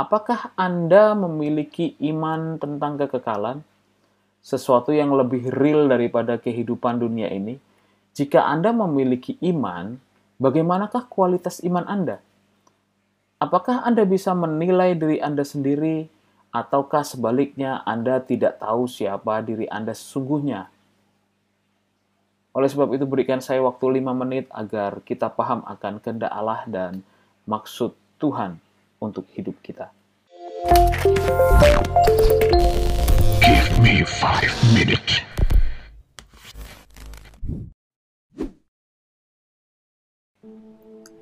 [0.00, 3.60] Apakah Anda memiliki iman tentang kekekalan?
[4.40, 7.60] Sesuatu yang lebih real daripada kehidupan dunia ini?
[8.16, 10.00] Jika Anda memiliki iman,
[10.40, 12.16] bagaimanakah kualitas iman Anda?
[13.44, 16.08] Apakah Anda bisa menilai diri Anda sendiri,
[16.48, 20.72] ataukah sebaliknya Anda tidak tahu siapa diri Anda sesungguhnya?
[22.56, 27.04] Oleh sebab itu berikan saya waktu 5 menit agar kita paham akan kehendak Allah dan
[27.44, 28.64] maksud Tuhan
[29.00, 29.88] untuk hidup kita.
[33.40, 35.24] Give me five minutes.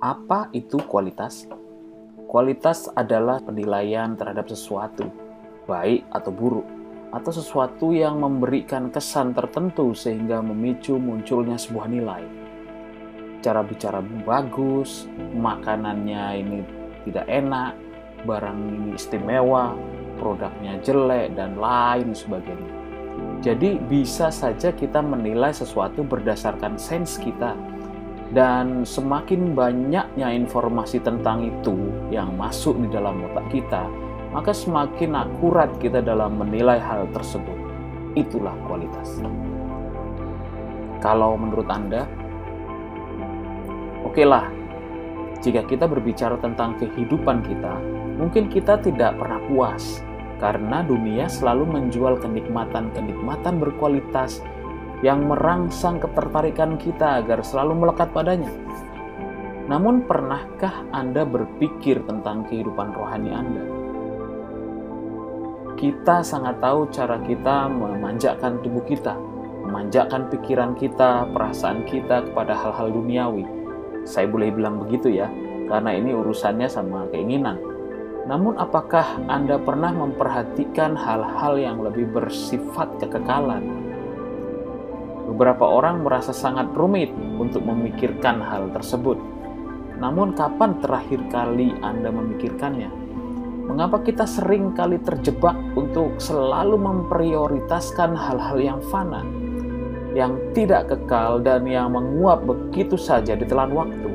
[0.00, 1.44] Apa itu kualitas?
[2.26, 5.08] Kualitas adalah penilaian terhadap sesuatu,
[5.64, 6.66] baik atau buruk,
[7.12, 12.24] atau sesuatu yang memberikan kesan tertentu sehingga memicu munculnya sebuah nilai.
[13.40, 15.06] Cara bicara bagus,
[15.38, 16.75] makanannya ini
[17.06, 17.78] tidak enak,
[18.26, 19.78] barang ini istimewa,
[20.18, 22.74] produknya jelek, dan lain sebagainya.
[23.40, 27.54] Jadi bisa saja kita menilai sesuatu berdasarkan sense kita,
[28.34, 33.86] dan semakin banyaknya informasi tentang itu yang masuk di dalam otak kita,
[34.34, 37.54] maka semakin akurat kita dalam menilai hal tersebut.
[38.18, 39.22] Itulah kualitas.
[40.98, 42.02] Kalau menurut Anda,
[44.02, 44.50] oke okay lah,
[45.46, 47.78] jika kita berbicara tentang kehidupan kita,
[48.18, 50.02] mungkin kita tidak pernah puas
[50.42, 54.42] karena dunia selalu menjual kenikmatan-kenikmatan berkualitas
[55.06, 58.50] yang merangsang ketertarikan kita agar selalu melekat padanya.
[59.70, 63.62] Namun, pernahkah Anda berpikir tentang kehidupan rohani Anda?
[65.78, 69.14] Kita sangat tahu cara kita memanjakan tubuh kita,
[69.62, 73.65] memanjakan pikiran kita, perasaan kita kepada hal-hal duniawi.
[74.06, 75.26] Saya boleh bilang begitu ya,
[75.66, 77.58] karena ini urusannya sama keinginan.
[78.30, 83.66] Namun, apakah Anda pernah memperhatikan hal-hal yang lebih bersifat kekekalan?
[85.26, 89.18] Beberapa orang merasa sangat rumit untuk memikirkan hal tersebut.
[89.98, 92.90] Namun, kapan terakhir kali Anda memikirkannya?
[93.66, 99.26] Mengapa kita sering kali terjebak untuk selalu memprioritaskan hal-hal yang fana,
[100.16, 104.08] yang tidak kekal, dan yang menguap begitu saja di telan waktu?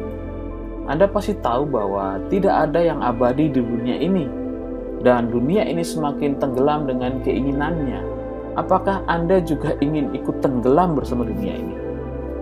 [0.89, 4.25] Anda pasti tahu bahwa tidak ada yang abadi di dunia ini,
[5.05, 11.55] dan dunia ini semakin tenggelam dengan keinginannya Apakah Anda juga ingin ikut tenggelam bersama dunia
[11.55, 11.75] ini?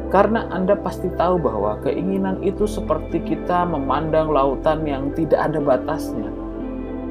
[0.09, 6.33] Karena Anda pasti tahu bahwa keinginan itu seperti kita memandang lautan yang tidak ada batasnya.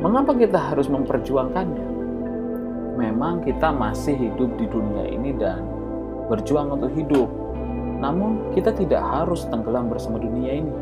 [0.03, 1.87] Mengapa kita harus memperjuangkannya?
[2.99, 5.63] Memang kita masih hidup di dunia ini dan
[6.29, 7.29] berjuang untuk hidup.
[7.99, 10.75] Namun kita tidak harus tenggelam bersama dunia ini.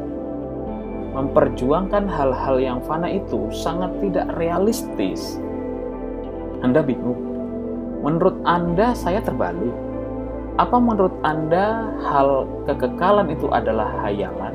[1.17, 5.41] Memperjuangkan hal-hal yang fana itu sangat tidak realistis.
[6.61, 7.37] Anda bingung
[8.07, 9.75] Menurut Anda, saya terbalik.
[10.63, 14.55] Apa menurut Anda hal kekekalan itu adalah hayalan?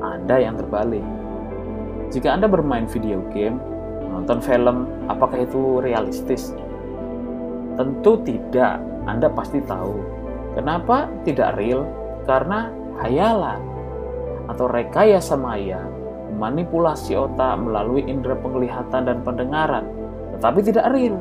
[0.00, 1.04] Anda yang terbalik.
[2.08, 3.60] Jika Anda bermain video game,
[4.08, 6.56] menonton film, apakah itu realistis?
[7.76, 8.80] Tentu tidak.
[9.08, 9.94] Anda pasti tahu.
[10.56, 11.86] Kenapa tidak real?
[12.26, 12.68] Karena
[13.00, 13.60] hayalan
[14.50, 15.80] atau rekayasa maya
[16.34, 19.84] manipulasi otak melalui indera penglihatan dan pendengaran,
[20.36, 21.18] tetapi tidak real.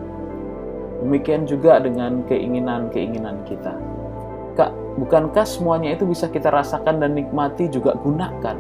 [1.00, 3.74] Demikian juga dengan keinginan-keinginan kita.
[4.60, 8.58] Kak, bukankah semuanya itu bisa kita rasakan dan nikmati juga gunakan?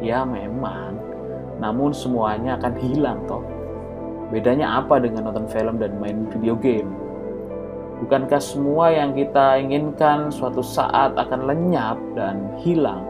[0.00, 0.96] Ya memang,
[1.60, 3.44] namun semuanya akan hilang toh.
[4.32, 7.03] Bedanya apa dengan nonton film dan main video game?
[8.02, 13.06] Bukankah semua yang kita inginkan suatu saat akan lenyap dan hilang?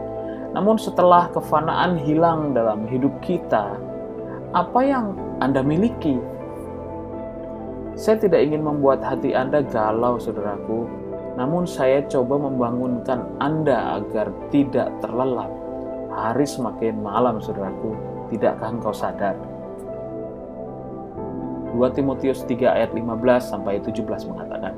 [0.53, 3.75] Namun setelah kefanaan hilang dalam hidup kita,
[4.53, 6.15] apa yang Anda miliki
[7.95, 10.83] saya tidak ingin membuat hati Anda galau, saudaraku.
[11.39, 15.47] Namun saya coba membangunkan Anda agar tidak terlelap.
[16.11, 17.95] Hari semakin malam, saudaraku.
[18.27, 19.39] Tidakkah engkau sadar?
[21.75, 23.03] 2 Timotius 3 ayat 15
[23.43, 24.73] sampai 17 mengatakan,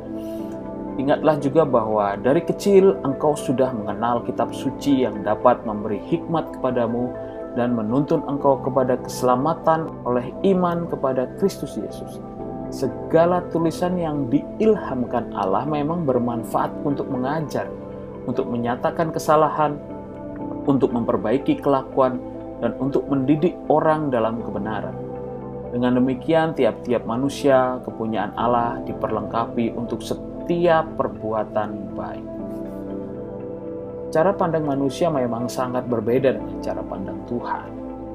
[0.98, 7.14] Ingatlah juga bahwa dari kecil engkau sudah mengenal kitab suci yang dapat memberi hikmat kepadamu
[7.54, 12.18] dan menuntun engkau kepada keselamatan oleh iman kepada Kristus Yesus
[12.70, 17.68] segala tulisan yang diilhamkan Allah memang bermanfaat untuk mengajar,
[18.28, 19.80] untuk menyatakan kesalahan,
[20.68, 22.20] untuk memperbaiki kelakuan,
[22.60, 24.96] dan untuk mendidik orang dalam kebenaran.
[25.68, 32.28] Dengan demikian, tiap-tiap manusia kepunyaan Allah diperlengkapi untuk setiap perbuatan baik.
[34.08, 37.70] Cara pandang manusia memang sangat berbeda dengan cara pandang Tuhan.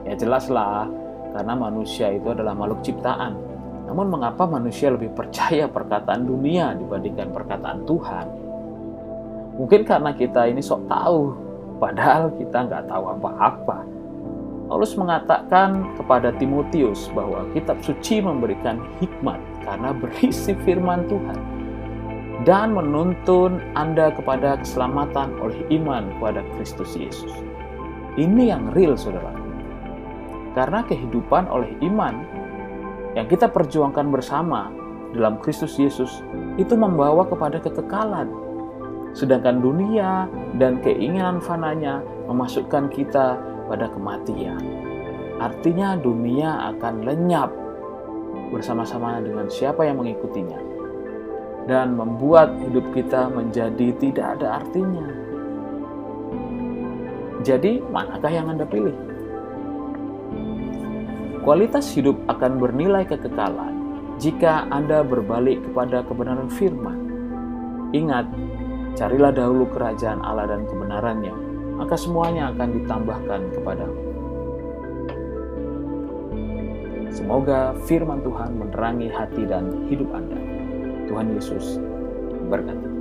[0.08, 0.88] Ya jelaslah,
[1.36, 3.36] karena manusia itu adalah makhluk ciptaan.
[3.84, 8.26] Namun mengapa manusia lebih percaya perkataan dunia dibandingkan perkataan Tuhan?
[9.60, 11.36] Mungkin karena kita ini sok tahu,
[11.76, 13.84] padahal kita nggak tahu apa-apa.
[14.72, 19.36] Paulus mengatakan kepada Timotius bahwa kitab suci memberikan hikmat
[19.68, 21.36] karena berisi firman Tuhan
[22.48, 27.28] dan menuntun Anda kepada keselamatan oleh iman kepada Kristus Yesus.
[28.16, 29.36] Ini yang real, saudara.
[30.56, 32.24] Karena kehidupan oleh iman
[33.12, 34.72] yang kita perjuangkan bersama
[35.12, 36.24] dalam Kristus Yesus
[36.56, 38.32] itu membawa kepada kekekalan.
[39.12, 44.60] Sedangkan dunia dan keinginan fananya memasukkan kita pada kematian.
[45.40, 47.48] Artinya dunia akan lenyap
[48.52, 50.60] bersama-sama dengan siapa yang mengikutinya
[51.64, 55.08] dan membuat hidup kita menjadi tidak ada artinya.
[57.42, 58.94] Jadi, manakah yang Anda pilih?
[61.42, 63.74] Kualitas hidup akan bernilai kekekalan
[64.22, 66.98] jika Anda berbalik kepada kebenaran firman.
[67.90, 68.30] Ingat,
[68.94, 71.34] carilah dahulu kerajaan Allah dan kebenarannya,
[71.82, 73.98] maka semuanya akan ditambahkan kepadamu.
[77.10, 80.38] Semoga firman Tuhan menerangi hati dan hidup Anda.
[81.10, 81.82] Tuhan Yesus
[82.46, 82.91] berkati.